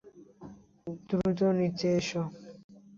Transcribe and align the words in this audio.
দ্রুত 1.07 1.39
নিয়ে 1.57 1.89
এসো। 1.99 2.21